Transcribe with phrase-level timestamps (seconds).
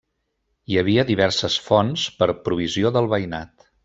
[0.71, 3.53] Hi havia diverses fonts per a provisió del veïnat.